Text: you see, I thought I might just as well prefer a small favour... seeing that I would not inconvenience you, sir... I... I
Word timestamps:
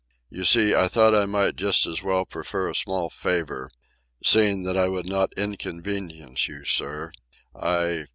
you 0.31 0.43
see, 0.43 0.73
I 0.73 0.87
thought 0.87 1.13
I 1.13 1.27
might 1.27 1.55
just 1.55 1.85
as 1.85 2.01
well 2.01 2.25
prefer 2.25 2.67
a 2.67 2.73
small 2.73 3.07
favour... 3.11 3.69
seeing 4.23 4.63
that 4.63 4.75
I 4.75 4.87
would 4.87 5.07
not 5.07 5.31
inconvenience 5.37 6.47
you, 6.47 6.63
sir... 6.65 7.11
I... 7.55 7.69
I 7.89 8.05